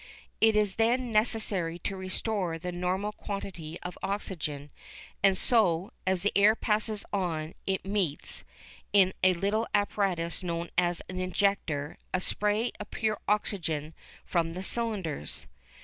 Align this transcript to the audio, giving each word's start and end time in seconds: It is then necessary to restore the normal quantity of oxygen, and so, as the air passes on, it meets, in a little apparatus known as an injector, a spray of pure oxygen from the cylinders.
It 0.41 0.55
is 0.55 0.77
then 0.77 1.11
necessary 1.11 1.77
to 1.77 1.95
restore 1.95 2.57
the 2.57 2.71
normal 2.71 3.11
quantity 3.11 3.79
of 3.83 3.99
oxygen, 4.01 4.71
and 5.21 5.37
so, 5.37 5.91
as 6.07 6.23
the 6.23 6.31
air 6.35 6.55
passes 6.55 7.05
on, 7.13 7.53
it 7.67 7.85
meets, 7.85 8.43
in 8.93 9.13
a 9.23 9.33
little 9.35 9.67
apparatus 9.75 10.41
known 10.41 10.71
as 10.75 11.03
an 11.07 11.19
injector, 11.19 11.99
a 12.15 12.19
spray 12.19 12.71
of 12.79 12.89
pure 12.89 13.19
oxygen 13.27 13.93
from 14.25 14.53
the 14.55 14.63
cylinders. 14.63 15.45